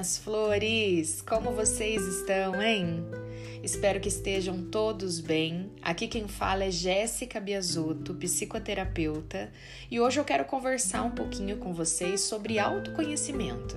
minhas 0.00 0.16
flores! 0.16 1.20
Como 1.20 1.52
vocês 1.52 2.02
estão, 2.02 2.60
hein? 2.62 3.04
Espero 3.62 4.00
que 4.00 4.08
estejam 4.08 4.62
todos 4.70 5.20
bem. 5.20 5.70
Aqui 5.82 6.08
quem 6.08 6.26
fala 6.26 6.64
é 6.64 6.70
Jéssica 6.70 7.38
Biasotto, 7.38 8.14
psicoterapeuta, 8.14 9.52
e 9.90 10.00
hoje 10.00 10.18
eu 10.18 10.24
quero 10.24 10.46
conversar 10.46 11.02
um 11.02 11.10
pouquinho 11.10 11.58
com 11.58 11.74
vocês 11.74 12.22
sobre 12.22 12.58
autoconhecimento. 12.58 13.76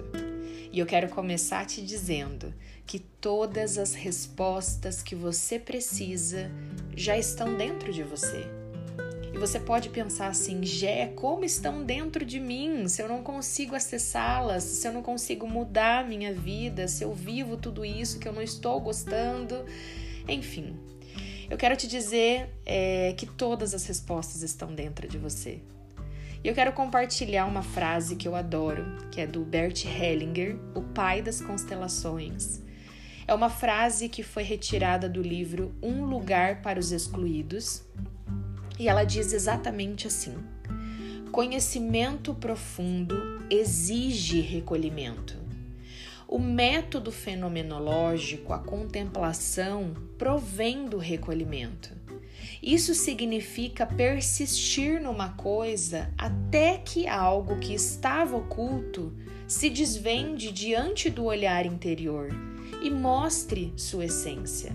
E 0.72 0.80
eu 0.80 0.86
quero 0.86 1.10
começar 1.10 1.66
te 1.66 1.82
dizendo 1.82 2.54
que 2.88 3.00
todas 3.00 3.78
as 3.78 3.94
respostas 3.94 5.04
que 5.04 5.16
você 5.16 5.60
precisa 5.60 6.50
já 6.96 7.18
estão 7.18 7.58
dentro 7.58 7.92
de 7.92 8.02
você. 8.02 8.63
Você 9.44 9.60
pode 9.60 9.90
pensar 9.90 10.28
assim, 10.28 10.64
Gé, 10.64 11.08
como 11.18 11.44
estão 11.44 11.84
dentro 11.84 12.24
de 12.24 12.40
mim? 12.40 12.88
Se 12.88 13.02
eu 13.02 13.10
não 13.10 13.22
consigo 13.22 13.76
acessá-las, 13.76 14.64
se 14.64 14.88
eu 14.88 14.94
não 14.94 15.04
consigo 15.04 15.46
mudar 15.46 16.00
a 16.00 16.08
minha 16.08 16.34
vida, 16.34 16.88
se 16.88 17.04
eu 17.04 17.14
vivo 17.14 17.58
tudo 17.58 17.84
isso 17.84 18.20
que 18.20 18.26
eu 18.26 18.32
não 18.32 18.42
estou 18.42 18.80
gostando, 18.80 19.66
enfim. 20.30 20.80
Eu 21.50 21.58
quero 21.58 21.76
te 21.76 21.90
dizer 21.90 22.52
é, 22.66 23.14
que 23.18 23.26
todas 23.26 23.74
as 23.74 23.86
respostas 23.86 24.44
estão 24.44 24.74
dentro 24.74 25.10
de 25.10 25.18
você. 25.18 25.60
E 26.42 26.48
eu 26.48 26.54
quero 26.54 26.72
compartilhar 26.72 27.46
uma 27.46 27.64
frase 27.64 28.16
que 28.16 28.26
eu 28.26 28.36
adoro, 28.38 29.10
que 29.12 29.20
é 29.20 29.28
do 29.28 29.44
Bert 29.44 29.84
Hellinger, 29.84 30.58
o 30.74 30.82
pai 30.82 31.22
das 31.22 31.42
constelações. 31.42 32.62
É 33.28 33.34
uma 33.34 33.50
frase 33.50 34.08
que 34.08 34.24
foi 34.24 34.44
retirada 34.44 35.10
do 35.10 35.22
livro 35.22 35.76
Um 35.84 36.06
Lugar 36.06 36.62
para 36.62 36.80
os 36.80 36.94
Excluídos, 36.94 37.84
e 38.80 38.88
ela 38.88 39.04
diz 39.04 39.34
exatamente 39.34 40.08
assim: 40.08 40.36
conhecimento 41.32 42.34
profundo 42.34 43.44
exige 43.50 44.40
recolhimento. 44.40 45.36
O 46.28 46.40
método 46.40 47.12
fenomenológico, 47.12 48.54
a 48.54 48.60
contemplação, 48.60 49.94
provém 50.18 50.88
do 50.88 50.98
recolhimento. 50.98 51.92
Isso 52.62 52.96
significa 52.96 53.86
persistir 53.86 55.02
numa 55.02 55.30
coisa 55.30 56.12
até 56.18 56.78
que 56.78 57.08
algo 57.08 57.60
que 57.60 57.74
estava 57.74 58.38
oculto 58.38 59.14
se 59.48 59.70
desvende 59.70 60.52
diante 60.52 61.10
do 61.10 61.26
olhar 61.26 61.66
interior 61.66 62.30
e 62.82 62.90
mostre 62.90 63.74
sua 63.76 64.06
essência. 64.06 64.72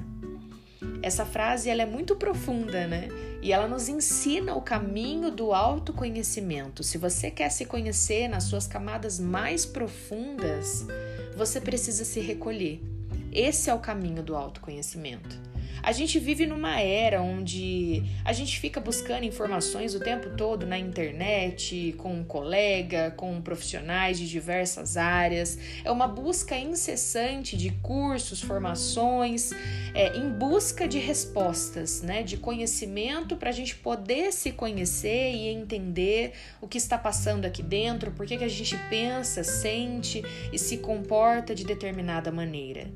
Essa 1.03 1.25
frase 1.25 1.69
ela 1.69 1.83
é 1.83 1.87
muito 1.87 2.17
profunda, 2.17 2.87
né? 2.87 3.09
E 3.43 3.53
ela 3.53 3.69
nos 3.69 3.89
ensina 3.89 4.55
o 4.55 4.63
caminho 4.63 5.31
do 5.31 5.53
autoconhecimento. 5.53 6.83
Se 6.83 6.99
você 6.99 7.31
quer 7.31 7.51
se 7.51 7.65
conhecer 7.65 8.29
nas 8.29 8.45
suas 8.45 8.67
camadas 8.67 9.19
mais 9.19 9.65
profundas, 9.65 10.87
você 11.37 11.61
precisa 11.61 12.05
se 12.05 12.21
recolher. 12.21 12.81
Esse 13.33 13.71
é 13.71 13.75
o 13.75 13.79
caminho 13.79 14.23
do 14.23 14.37
autoconhecimento. 14.37 15.39
A 15.83 15.93
gente 15.93 16.19
vive 16.19 16.47
numa 16.47 16.81
era 16.81 17.23
onde 17.23 18.03
a 18.25 18.33
gente 18.33 18.59
fica 18.59 18.81
buscando 18.81 19.25
informações 19.25 19.95
o 19.95 20.01
tempo 20.01 20.31
todo 20.37 20.67
na 20.67 20.79
internet, 20.79 21.95
com 21.99 22.15
um 22.15 22.25
colega, 22.25 23.13
com 23.17 23.41
profissionais 23.41 24.19
de 24.19 24.29
diversas 24.29 24.97
áreas. 24.97 25.59
É 25.85 25.91
uma 25.91 26.09
busca 26.09 26.57
incessante 26.57 27.57
de 27.57 27.71
cursos, 27.83 28.41
formações, 28.41 29.53
é, 29.95 30.17
em 30.17 30.31
busca 30.31 30.87
de 30.87 30.99
respostas, 30.99 32.03
né, 32.03 32.23
de 32.23 32.37
conhecimento 32.37 33.37
para 33.37 33.51
a 33.51 33.53
gente 33.53 33.77
poder 33.77 34.33
se 34.33 34.53
conhecer 34.53 35.33
e 35.33 35.49
entender 35.49 36.33
o 36.61 36.69
que 36.69 36.79
está 36.79 36.99
passando 36.99 37.45
aqui 37.45 37.63
dentro, 37.63 38.11
por 38.11 38.27
que, 38.27 38.37
que 38.37 38.45
a 38.45 38.49
gente 38.49 38.77
pensa, 38.91 39.45
sente 39.45 40.23
e 40.53 40.59
se 40.59 40.79
comporta 40.79 41.55
de 41.55 41.65
determinada 41.65 42.31
maneira. 42.31 42.89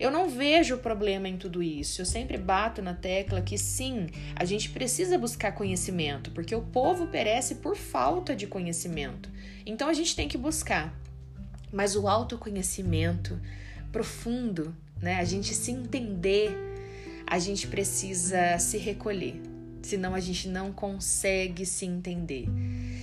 Eu 0.00 0.10
não 0.10 0.30
vejo 0.30 0.78
problema 0.78 1.28
em 1.28 1.36
tudo 1.36 1.62
isso. 1.62 2.00
Eu 2.00 2.06
sempre 2.06 2.38
bato 2.38 2.80
na 2.80 2.94
tecla 2.94 3.42
que 3.42 3.58
sim, 3.58 4.06
a 4.34 4.46
gente 4.46 4.70
precisa 4.70 5.18
buscar 5.18 5.52
conhecimento, 5.52 6.30
porque 6.30 6.54
o 6.54 6.62
povo 6.62 7.06
perece 7.08 7.56
por 7.56 7.76
falta 7.76 8.34
de 8.34 8.46
conhecimento. 8.46 9.28
Então 9.66 9.90
a 9.90 9.92
gente 9.92 10.16
tem 10.16 10.26
que 10.26 10.38
buscar. 10.38 10.98
Mas 11.70 11.94
o 11.94 12.08
autoconhecimento 12.08 13.38
profundo, 13.92 14.74
né? 15.02 15.16
A 15.16 15.24
gente 15.24 15.52
se 15.52 15.70
entender, 15.70 16.50
a 17.26 17.38
gente 17.38 17.66
precisa 17.66 18.58
se 18.58 18.78
recolher. 18.78 19.38
Senão 19.82 20.14
a 20.14 20.20
gente 20.20 20.48
não 20.48 20.72
consegue 20.72 21.66
se 21.66 21.84
entender. 21.84 22.46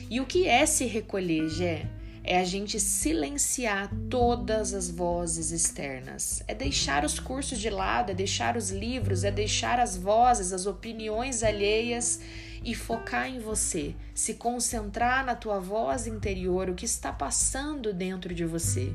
E 0.10 0.20
o 0.20 0.26
que 0.26 0.48
é 0.48 0.66
se 0.66 0.86
recolher, 0.86 1.48
Gé? 1.48 1.86
É 2.28 2.40
a 2.40 2.44
gente 2.44 2.78
silenciar 2.78 3.90
todas 4.10 4.74
as 4.74 4.92
vozes 4.92 5.52
externas, 5.52 6.44
é 6.46 6.54
deixar 6.54 7.06
os 7.06 7.20
cursos 7.20 7.58
de 7.58 7.70
lado, 7.70 8.12
é 8.12 8.14
deixar 8.14 8.58
os 8.58 8.70
livros, 8.70 9.24
é 9.24 9.32
deixar 9.32 9.80
as 9.80 9.96
vozes, 9.96 10.52
as 10.52 10.66
opiniões 10.66 11.42
alheias 11.42 12.20
e 12.66 12.76
focar 12.76 13.30
em 13.30 13.40
você, 13.40 13.96
se 14.14 14.34
concentrar 14.34 15.26
na 15.26 15.36
tua 15.36 15.58
voz 15.58 16.06
interior, 16.06 16.70
o 16.70 16.76
que 16.76 16.84
está 16.84 17.14
passando 17.14 17.94
dentro 17.94 18.36
de 18.36 18.44
você. 18.44 18.92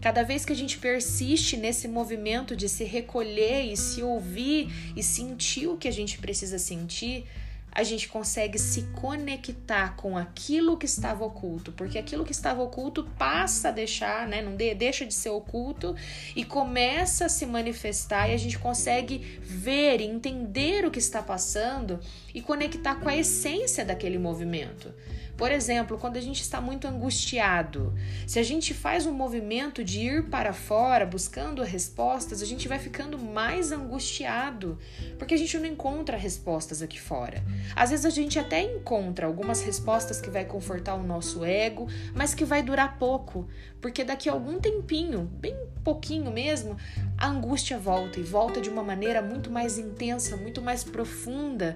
Cada 0.00 0.22
vez 0.22 0.44
que 0.44 0.52
a 0.52 0.56
gente 0.56 0.78
persiste 0.78 1.56
nesse 1.56 1.88
movimento 1.88 2.54
de 2.54 2.68
se 2.68 2.84
recolher 2.84 3.64
e 3.72 3.76
se 3.76 4.04
ouvir 4.04 4.72
e 4.96 5.02
sentir 5.02 5.66
o 5.66 5.76
que 5.76 5.88
a 5.88 5.92
gente 5.92 6.18
precisa 6.18 6.60
sentir, 6.60 7.26
a 7.74 7.82
gente 7.82 8.06
consegue 8.08 8.58
se 8.58 8.82
conectar 9.00 9.96
com 9.96 10.16
aquilo 10.16 10.76
que 10.76 10.84
estava 10.84 11.24
oculto, 11.24 11.72
porque 11.72 11.98
aquilo 11.98 12.24
que 12.24 12.32
estava 12.32 12.62
oculto 12.62 13.04
passa 13.18 13.68
a 13.68 13.72
deixar, 13.72 14.28
né, 14.28 14.42
não 14.42 14.54
de, 14.54 14.74
deixa 14.74 15.06
de 15.06 15.14
ser 15.14 15.30
oculto 15.30 15.96
e 16.36 16.44
começa 16.44 17.26
a 17.26 17.28
se 17.30 17.46
manifestar 17.46 18.28
e 18.28 18.34
a 18.34 18.36
gente 18.36 18.58
consegue 18.58 19.40
ver, 19.40 20.02
entender 20.02 20.84
o 20.84 20.90
que 20.90 20.98
está 20.98 21.22
passando 21.22 21.98
e 22.34 22.42
conectar 22.42 22.96
com 22.96 23.08
a 23.08 23.16
essência 23.16 23.84
daquele 23.84 24.18
movimento. 24.18 24.92
Por 25.36 25.50
exemplo, 25.50 25.98
quando 25.98 26.16
a 26.16 26.20
gente 26.20 26.40
está 26.40 26.60
muito 26.60 26.86
angustiado, 26.86 27.94
se 28.26 28.38
a 28.38 28.42
gente 28.42 28.74
faz 28.74 29.06
um 29.06 29.12
movimento 29.12 29.82
de 29.82 30.00
ir 30.00 30.24
para 30.28 30.52
fora 30.52 31.06
buscando 31.06 31.62
respostas, 31.62 32.42
a 32.42 32.46
gente 32.46 32.68
vai 32.68 32.78
ficando 32.78 33.18
mais 33.18 33.72
angustiado, 33.72 34.78
porque 35.18 35.34
a 35.34 35.36
gente 35.36 35.58
não 35.58 35.66
encontra 35.66 36.16
respostas 36.16 36.82
aqui 36.82 37.00
fora. 37.00 37.42
Às 37.74 37.90
vezes 37.90 38.06
a 38.06 38.10
gente 38.10 38.38
até 38.38 38.62
encontra 38.62 39.26
algumas 39.26 39.62
respostas 39.62 40.20
que 40.20 40.30
vai 40.30 40.44
confortar 40.44 40.94
o 40.94 41.02
nosso 41.02 41.44
ego, 41.44 41.88
mas 42.14 42.34
que 42.34 42.44
vai 42.44 42.62
durar 42.62 42.98
pouco, 42.98 43.48
porque 43.80 44.04
daqui 44.04 44.28
a 44.28 44.32
algum 44.32 44.60
tempinho, 44.60 45.22
bem 45.40 45.56
pouquinho 45.82 46.30
mesmo, 46.30 46.76
a 47.18 47.26
angústia 47.26 47.78
volta 47.78 48.20
e 48.20 48.22
volta 48.22 48.60
de 48.60 48.70
uma 48.70 48.82
maneira 48.82 49.20
muito 49.20 49.50
mais 49.50 49.78
intensa, 49.78 50.36
muito 50.36 50.62
mais 50.62 50.84
profunda 50.84 51.74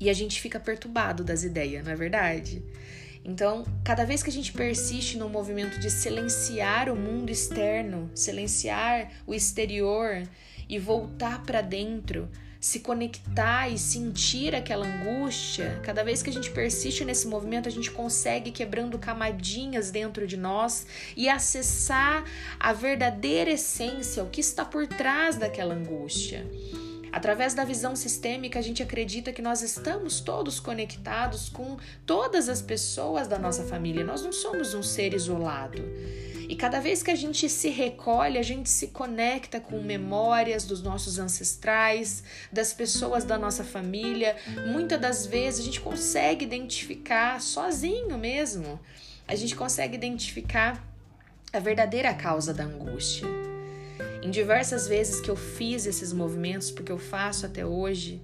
e 0.00 0.08
a 0.08 0.14
gente 0.14 0.40
fica 0.40 0.58
perturbado 0.58 1.22
das 1.22 1.44
ideias, 1.44 1.84
não 1.84 1.92
é 1.92 1.96
verdade? 1.96 2.62
Então, 3.22 3.64
cada 3.84 4.04
vez 4.04 4.22
que 4.22 4.30
a 4.30 4.32
gente 4.32 4.50
persiste 4.50 5.18
no 5.18 5.28
movimento 5.28 5.78
de 5.78 5.90
silenciar 5.90 6.88
o 6.88 6.96
mundo 6.96 7.30
externo, 7.30 8.10
silenciar 8.14 9.12
o 9.26 9.34
exterior 9.34 10.22
e 10.66 10.78
voltar 10.78 11.42
para 11.42 11.60
dentro, 11.60 12.30
se 12.58 12.80
conectar 12.80 13.68
e 13.68 13.78
sentir 13.78 14.54
aquela 14.54 14.86
angústia, 14.86 15.80
cada 15.82 16.02
vez 16.02 16.22
que 16.22 16.30
a 16.30 16.32
gente 16.32 16.50
persiste 16.50 17.04
nesse 17.04 17.26
movimento, 17.26 17.68
a 17.68 17.72
gente 17.72 17.90
consegue 17.90 18.50
quebrando 18.50 18.98
camadinhas 18.98 19.90
dentro 19.90 20.26
de 20.26 20.36
nós 20.36 20.86
e 21.16 21.28
acessar 21.28 22.24
a 22.58 22.72
verdadeira 22.72 23.50
essência, 23.50 24.22
o 24.22 24.30
que 24.30 24.40
está 24.40 24.64
por 24.64 24.86
trás 24.86 25.36
daquela 25.36 25.74
angústia. 25.74 26.46
Através 27.12 27.54
da 27.54 27.64
visão 27.64 27.96
sistêmica, 27.96 28.58
a 28.58 28.62
gente 28.62 28.82
acredita 28.82 29.32
que 29.32 29.42
nós 29.42 29.62
estamos 29.62 30.20
todos 30.20 30.60
conectados 30.60 31.48
com 31.48 31.76
todas 32.06 32.48
as 32.48 32.62
pessoas 32.62 33.26
da 33.26 33.38
nossa 33.38 33.64
família. 33.64 34.04
Nós 34.04 34.22
não 34.22 34.32
somos 34.32 34.74
um 34.74 34.82
ser 34.82 35.12
isolado. 35.14 35.82
E 36.48 36.56
cada 36.56 36.80
vez 36.80 37.00
que 37.00 37.12
a 37.12 37.14
gente 37.14 37.48
se 37.48 37.68
recolhe, 37.68 38.36
a 38.36 38.42
gente 38.42 38.68
se 38.68 38.88
conecta 38.88 39.60
com 39.60 39.80
memórias 39.80 40.64
dos 40.64 40.82
nossos 40.82 41.18
ancestrais, 41.18 42.24
das 42.52 42.72
pessoas 42.72 43.24
da 43.24 43.38
nossa 43.38 43.62
família. 43.62 44.36
Muitas 44.66 45.00
das 45.00 45.26
vezes 45.26 45.60
a 45.60 45.64
gente 45.64 45.80
consegue 45.80 46.44
identificar 46.44 47.40
sozinho 47.40 48.18
mesmo. 48.18 48.80
A 49.28 49.36
gente 49.36 49.54
consegue 49.54 49.94
identificar 49.94 50.84
a 51.52 51.58
verdadeira 51.60 52.12
causa 52.14 52.52
da 52.52 52.64
angústia. 52.64 53.49
Em 54.30 54.32
diversas 54.32 54.86
vezes 54.86 55.20
que 55.20 55.28
eu 55.28 55.34
fiz 55.34 55.86
esses 55.86 56.12
movimentos, 56.12 56.70
porque 56.70 56.92
eu 56.92 56.98
faço 56.98 57.46
até 57.46 57.66
hoje, 57.66 58.20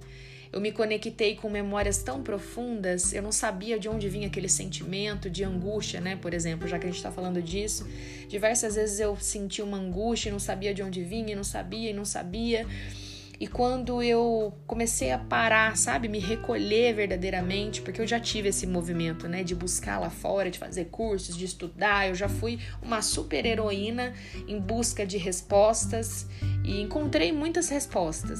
eu 0.53 0.61
me 0.61 0.71
conectei 0.71 1.35
com 1.35 1.49
memórias 1.49 2.01
tão 2.01 2.23
profundas, 2.23 3.11
eu 3.11 3.21
não 3.21 3.33
sabia 3.33 3.77
de 3.77 3.89
onde 3.89 4.07
vinha 4.07 4.27
aquele 4.27 4.47
sentimento 4.47 5.29
de 5.29 5.43
angústia, 5.43 5.99
né? 5.99 6.15
Por 6.15 6.33
exemplo, 6.33 6.65
já 6.65 6.79
que 6.79 6.85
a 6.85 6.87
gente 6.87 6.95
está 6.95 7.11
falando 7.11 7.41
disso, 7.41 7.85
diversas 8.29 8.75
vezes 8.75 9.01
eu 9.01 9.17
senti 9.17 9.61
uma 9.61 9.75
angústia 9.75 10.29
e 10.29 10.31
não 10.31 10.39
sabia 10.39 10.73
de 10.73 10.81
onde 10.81 11.03
vinha, 11.03 11.33
e 11.33 11.35
não 11.35 11.43
sabia 11.43 11.89
e 11.89 11.93
não 11.93 12.05
sabia. 12.05 12.61
E 12.61 13.06
quando 13.45 14.01
eu 14.01 14.51
comecei 14.65 15.11
a 15.11 15.17
parar, 15.19 15.77
sabe, 15.77 16.07
me 16.07 16.17
recolher 16.17 16.95
verdadeiramente, 16.95 17.81
porque 17.83 18.01
eu 18.01 18.07
já 18.07 18.19
tive 18.19 18.49
esse 18.49 18.65
movimento, 18.65 19.27
né, 19.27 19.43
de 19.43 19.53
buscar 19.53 19.99
lá 19.99 20.09
fora, 20.09 20.49
de 20.49 20.57
fazer 20.57 20.85
cursos, 20.85 21.37
de 21.37 21.45
estudar, 21.45 22.07
eu 22.07 22.15
já 22.15 22.27
fui 22.27 22.59
uma 22.81 23.03
super 23.03 23.45
heroína 23.45 24.13
em 24.47 24.59
busca 24.59 25.05
de 25.05 25.17
respostas 25.17 26.25
e 26.63 26.81
encontrei 26.81 27.31
muitas 27.31 27.69
respostas, 27.69 28.39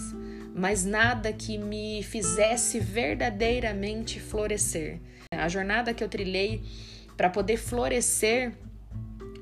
mas 0.55 0.83
nada 0.83 1.31
que 1.31 1.59
me 1.59 2.01
fizesse 2.01 2.79
verdadeiramente 2.79 4.19
florescer. 4.19 4.99
A 5.31 5.47
jornada 5.47 5.93
que 5.93 6.03
eu 6.03 6.09
trilhei 6.09 6.63
para 7.15 7.29
poder 7.29 7.57
florescer 7.57 8.53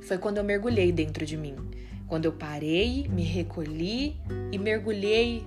foi 0.01 0.17
quando 0.17 0.37
eu 0.37 0.43
mergulhei 0.43 0.91
dentro 0.91 1.25
de 1.25 1.37
mim. 1.37 1.55
Quando 2.07 2.25
eu 2.25 2.31
parei, 2.31 3.07
me 3.07 3.23
recolhi 3.23 4.15
e 4.51 4.57
mergulhei, 4.57 5.43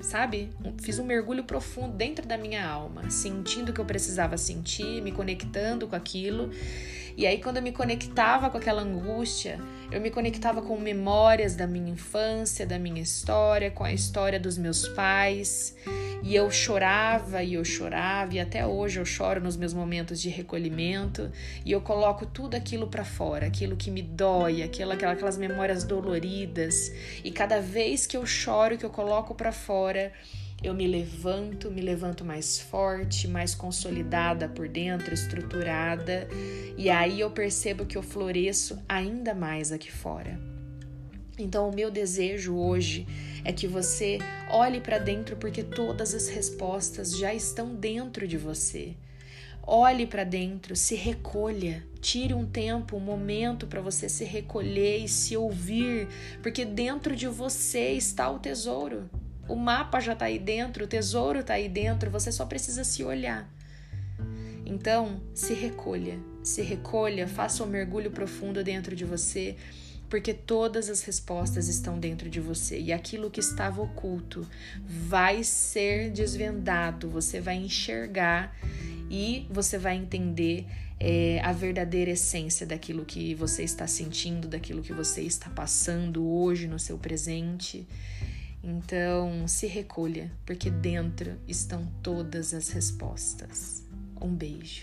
sabe? 0.00 0.50
Fiz 0.80 0.98
um 0.98 1.04
mergulho 1.04 1.44
profundo 1.44 1.94
dentro 1.96 2.26
da 2.26 2.36
minha 2.38 2.66
alma, 2.66 3.10
sentindo 3.10 3.70
o 3.70 3.72
que 3.72 3.80
eu 3.80 3.84
precisava 3.84 4.36
sentir, 4.36 5.02
me 5.02 5.10
conectando 5.10 5.88
com 5.88 5.96
aquilo. 5.96 6.50
E 7.18 7.26
aí, 7.26 7.38
quando 7.42 7.56
eu 7.56 7.62
me 7.64 7.72
conectava 7.72 8.48
com 8.48 8.58
aquela 8.58 8.80
angústia, 8.80 9.58
eu 9.90 10.00
me 10.00 10.08
conectava 10.08 10.62
com 10.62 10.78
memórias 10.78 11.56
da 11.56 11.66
minha 11.66 11.90
infância, 11.90 12.64
da 12.64 12.78
minha 12.78 13.02
história, 13.02 13.72
com 13.72 13.82
a 13.82 13.92
história 13.92 14.38
dos 14.38 14.56
meus 14.56 14.86
pais. 14.86 15.74
E 16.22 16.36
eu 16.36 16.48
chorava 16.48 17.42
e 17.42 17.54
eu 17.54 17.64
chorava, 17.64 18.36
e 18.36 18.38
até 18.38 18.64
hoje 18.64 19.00
eu 19.00 19.04
choro 19.04 19.40
nos 19.40 19.56
meus 19.56 19.74
momentos 19.74 20.22
de 20.22 20.28
recolhimento, 20.28 21.28
e 21.64 21.72
eu 21.72 21.80
coloco 21.80 22.24
tudo 22.24 22.54
aquilo 22.54 22.86
para 22.86 23.04
fora, 23.04 23.46
aquilo 23.46 23.74
que 23.74 23.90
me 23.90 24.00
dói, 24.00 24.62
aquela, 24.62 24.94
aquelas 24.94 25.36
memórias 25.36 25.82
doloridas. 25.82 26.92
E 27.24 27.32
cada 27.32 27.60
vez 27.60 28.06
que 28.06 28.16
eu 28.16 28.24
choro, 28.24 28.78
que 28.78 28.86
eu 28.86 28.90
coloco 28.90 29.34
para 29.34 29.50
fora, 29.50 30.12
eu 30.62 30.74
me 30.74 30.86
levanto, 30.86 31.70
me 31.70 31.80
levanto 31.80 32.24
mais 32.24 32.58
forte, 32.58 33.28
mais 33.28 33.54
consolidada 33.54 34.48
por 34.48 34.68
dentro, 34.68 35.14
estruturada, 35.14 36.28
e 36.76 36.90
aí 36.90 37.20
eu 37.20 37.30
percebo 37.30 37.86
que 37.86 37.96
eu 37.96 38.02
floresço 38.02 38.78
ainda 38.88 39.34
mais 39.34 39.70
aqui 39.70 39.90
fora. 39.90 40.38
Então, 41.38 41.68
o 41.68 41.74
meu 41.74 41.88
desejo 41.88 42.56
hoje 42.56 43.06
é 43.44 43.52
que 43.52 43.68
você 43.68 44.18
olhe 44.50 44.80
para 44.80 44.98
dentro 44.98 45.36
porque 45.36 45.62
todas 45.62 46.12
as 46.12 46.28
respostas 46.28 47.16
já 47.16 47.32
estão 47.32 47.76
dentro 47.76 48.26
de 48.26 48.36
você. 48.36 48.96
Olhe 49.62 50.06
para 50.06 50.24
dentro, 50.24 50.74
se 50.74 50.96
recolha, 50.96 51.86
tire 52.00 52.34
um 52.34 52.46
tempo, 52.46 52.96
um 52.96 53.00
momento 53.00 53.66
para 53.68 53.80
você 53.80 54.08
se 54.08 54.24
recolher 54.24 55.04
e 55.04 55.08
se 55.08 55.36
ouvir, 55.36 56.08
porque 56.42 56.64
dentro 56.64 57.14
de 57.14 57.28
você 57.28 57.90
está 57.90 58.28
o 58.28 58.40
tesouro. 58.40 59.08
O 59.48 59.56
mapa 59.56 60.00
já 60.00 60.12
está 60.12 60.26
aí 60.26 60.38
dentro, 60.38 60.84
o 60.84 60.88
tesouro 60.88 61.40
está 61.40 61.54
aí 61.54 61.68
dentro, 61.68 62.10
você 62.10 62.30
só 62.30 62.44
precisa 62.44 62.84
se 62.84 63.02
olhar. 63.02 63.48
Então, 64.66 65.22
se 65.34 65.54
recolha, 65.54 66.18
se 66.42 66.60
recolha, 66.60 67.26
faça 67.26 67.64
um 67.64 67.66
mergulho 67.66 68.10
profundo 68.10 68.62
dentro 68.62 68.94
de 68.94 69.04
você 69.04 69.56
porque 70.08 70.32
todas 70.32 70.88
as 70.88 71.02
respostas 71.02 71.68
estão 71.68 71.98
dentro 71.98 72.30
de 72.30 72.40
você 72.40 72.80
e 72.80 72.92
aquilo 72.92 73.30
que 73.30 73.40
estava 73.40 73.82
oculto 73.82 74.46
vai 74.86 75.44
ser 75.44 76.10
desvendado, 76.10 77.08
você 77.08 77.40
vai 77.40 77.56
enxergar 77.56 78.56
e 79.10 79.46
você 79.50 79.78
vai 79.78 79.96
entender 79.96 80.66
é, 80.98 81.40
a 81.44 81.52
verdadeira 81.52 82.10
essência 82.10 82.66
daquilo 82.66 83.04
que 83.04 83.34
você 83.34 83.62
está 83.62 83.86
sentindo, 83.86 84.48
daquilo 84.48 84.82
que 84.82 84.92
você 84.92 85.22
está 85.22 85.50
passando 85.50 86.26
hoje 86.26 86.66
no 86.66 86.78
seu 86.78 86.98
presente. 86.98 87.86
Então, 88.62 89.46
se 89.46 89.66
recolha, 89.66 90.30
porque 90.44 90.70
dentro 90.70 91.38
estão 91.46 91.86
todas 92.02 92.52
as 92.52 92.68
respostas. 92.70 93.84
Um 94.20 94.34
beijo. 94.34 94.82